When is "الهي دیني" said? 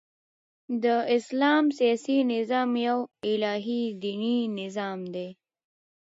3.33-4.37